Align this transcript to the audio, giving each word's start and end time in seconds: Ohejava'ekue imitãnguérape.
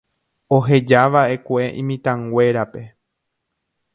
Ohejava'ekue 0.55 1.67
imitãnguérape. 1.83 2.83